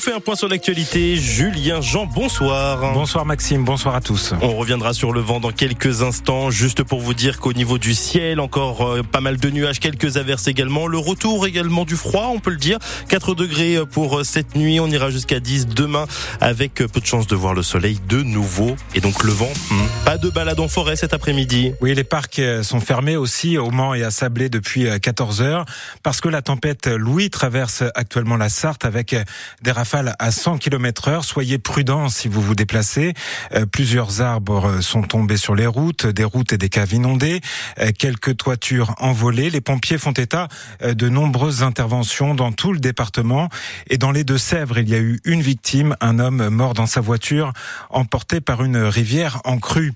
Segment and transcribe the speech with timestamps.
[0.00, 1.16] fait un point sur l'actualité.
[1.16, 2.94] Julien Jean, bonsoir.
[2.94, 4.32] Bonsoir Maxime, bonsoir à tous.
[4.40, 7.94] On reviendra sur le vent dans quelques instants, juste pour vous dire qu'au niveau du
[7.94, 10.86] ciel, encore euh, pas mal de nuages, quelques averses également.
[10.86, 12.78] Le retour également du froid, on peut le dire.
[13.08, 16.06] 4 degrés pour cette nuit, on ira jusqu'à 10 demain
[16.40, 18.76] avec peu de chance de voir le soleil de nouveau.
[18.94, 21.72] Et donc le vent, hmm, pas de balade en forêt cet après-midi.
[21.82, 25.44] Oui, les parcs euh, sont fermés aussi au Mans et à Sablé depuis 14 euh,
[25.44, 25.64] heures
[26.02, 29.14] parce que la tempête Louis traverse actuellement la Sarthe avec
[29.60, 31.24] des rafales à 100 km heure.
[31.24, 33.12] Soyez prudents si vous vous déplacez.
[33.52, 37.40] Euh, plusieurs arbres sont tombés sur les routes, des routes et des caves inondées,
[37.80, 39.50] euh, quelques toitures envolées.
[39.50, 40.46] Les pompiers font état
[40.82, 43.48] euh, de nombreuses interventions dans tout le département.
[43.88, 47.00] Et dans les Deux-Sèvres, il y a eu une victime, un homme mort dans sa
[47.00, 47.52] voiture,
[47.90, 49.92] emporté par une rivière en crue.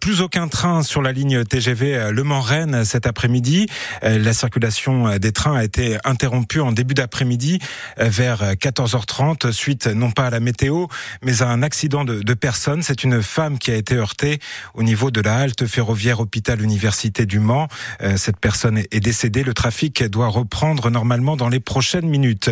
[0.00, 3.68] Plus aucun train sur la ligne TGV Le Mans-Rennes cet après-midi.
[4.02, 7.60] La circulation des trains a été interrompue en début d'après-midi
[7.98, 10.86] vers 14h30 suite non pas à la météo,
[11.22, 12.82] mais à un accident de, de personnes.
[12.82, 14.38] C'est une femme qui a été heurtée
[14.74, 17.68] au niveau de la halte ferroviaire hôpital université du Mans.
[18.02, 19.42] Euh, cette personne est décédée.
[19.42, 22.50] Le trafic doit reprendre normalement dans les prochaines minutes.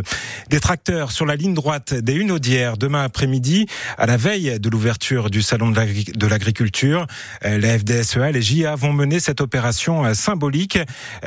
[0.50, 3.66] Des tracteurs sur la ligne droite des Hunaudières demain après-midi,
[3.98, 7.06] à la veille de l'ouverture du salon de l'agriculture.
[7.44, 10.78] Euh, la FDSEA, les JA vont mener cette opération euh, symbolique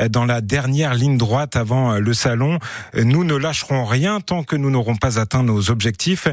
[0.09, 2.59] dans la dernière ligne droite avant le salon.
[2.95, 6.27] Nous ne lâcherons rien tant que nous n'aurons pas atteint nos objectifs,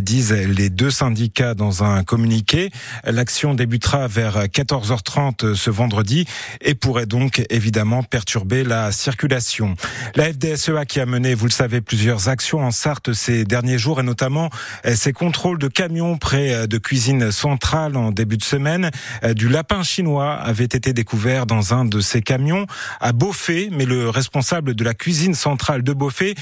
[0.00, 2.70] disent les deux syndicats dans un communiqué.
[3.04, 6.26] L'action débutera vers 14h30 ce vendredi
[6.60, 9.76] et pourrait donc évidemment perturber la circulation.
[10.14, 14.00] La FDSEA qui a mené, vous le savez, plusieurs actions en Sarthe ces derniers jours
[14.00, 14.50] et notamment
[14.84, 18.90] ses contrôles de camions près de cuisine centrale en début de semaine.
[19.34, 22.66] Du lapin chinois avait été découvert dans un de ces camions
[23.00, 26.34] à Beaufay, mais le responsable de la cuisine centrale de Beaufay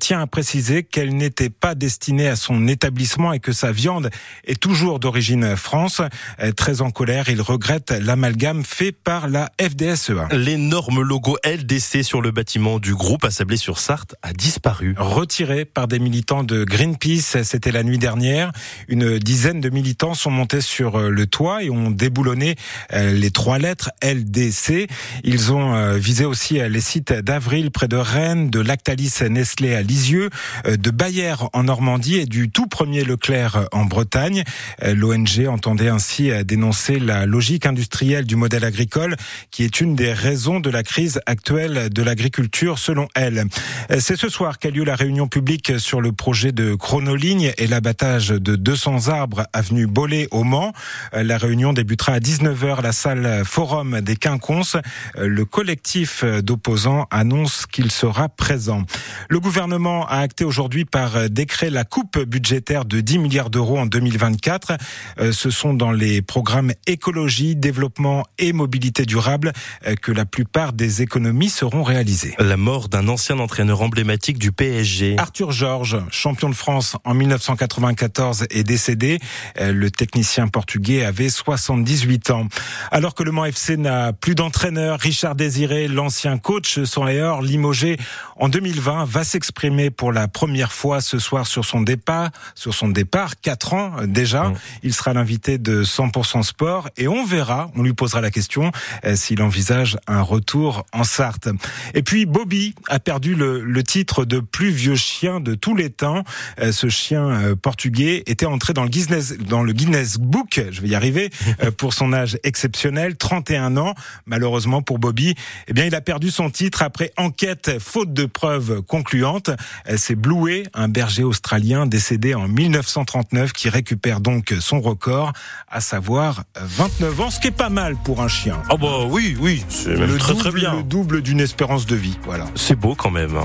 [0.00, 4.10] tient à préciser qu'elle n'était pas destinée à son établissement et que sa viande
[4.44, 6.00] est toujours d'origine France.
[6.40, 10.28] Euh, très en colère, il regrette l'amalgame fait par la FDSEA.
[10.32, 14.94] L'énorme logo LDC sur le bâtiment du groupe à Sablé-sur-Sarthe a disparu.
[14.98, 18.52] Retiré par des militants de Greenpeace, c'était la nuit dernière.
[18.88, 22.56] Une dizaine de militants sont montés sur euh, le toit et ont déboulonné
[22.92, 24.88] euh, les trois lettres LDC.
[25.24, 30.30] Ils ont visé aussi les sites d'Avril près de Rennes, de Lactalis Nestlé à Lisieux,
[30.66, 34.44] de Bayer en Normandie et du tout premier Leclerc en Bretagne.
[34.82, 39.16] Euh, L'ONG entendait ainsi euh, dénoncer la logique industrielle du modèle agricole
[39.50, 43.46] qui est une des raisons de la crise actuelle de l'agriculture selon elle.
[43.90, 47.66] Euh, c'est ce soir qu'a lieu la réunion publique sur le projet de chronoligne et
[47.66, 50.74] l'abattage de 200 arbres avenue Bollé au Mans.
[51.14, 54.76] La réunion débutera à 19h à la salle Forum des Quinconces.
[55.16, 58.82] Le collectif d'opposants annonce qu'il sera présent.
[59.30, 63.86] Le gouvernement a acté aujourd'hui par décret la coupe budgétaire de 10 milliards d'euros en
[63.86, 64.76] 2024.
[65.18, 69.52] Euh, ce sont dans les programmes écologie, développement et mobilité durable
[69.86, 72.34] euh, que la plupart des économies seront réalisées.
[72.38, 75.16] La mort d'un ancien entraîneur emblématique du PSG.
[75.18, 79.18] Arthur Georges, champion de France en 1994, est décédé.
[79.58, 82.46] Euh, le technicien portugais avait 78 ans.
[82.90, 87.06] Alors que le Mans FC n'a plus d'entraîneur, Richard Désiré, l'ancien coach, son
[87.42, 87.96] limogé
[88.36, 92.88] en 2020, va s'exprimer pour la première fois ce soir sur son départ, sur son
[92.88, 94.44] départ, quatre ans déjà.
[94.44, 94.54] Mmh.
[94.82, 98.72] Il sera l'invité de 100% sport et on verra, on lui posera la question
[99.04, 101.48] euh, s'il envisage un retour en Sarthe.
[101.94, 105.90] Et puis Bobby a perdu le, le, titre de plus vieux chien de tous les
[105.90, 106.24] temps.
[106.60, 110.80] Euh, ce chien euh, portugais était entré dans le Guinness, dans le Guinness Book, je
[110.80, 111.30] vais y arriver,
[111.76, 113.94] pour son âge exceptionnel, 31 ans.
[114.26, 115.34] Malheureusement pour Bobby,
[115.68, 119.50] eh bien il a perdu son titre après enquête faute de preuves concluantes.
[119.96, 125.32] C'est Bluey, un berger australien décédé en 1939 qui récupère donc son record,
[125.68, 128.62] à savoir 29 ans, ce qui est pas mal pour un chien.
[128.70, 130.76] Ah bah oui, oui, c'est même très très bien.
[130.76, 132.46] Le double d'une espérance de vie, voilà.
[132.54, 133.38] C'est beau quand même.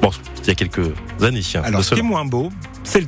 [0.00, 0.10] Bon,
[0.42, 1.42] il y a quelques années.
[1.62, 2.50] Alors, ce qui est moins beau,
[2.84, 3.04] c'est le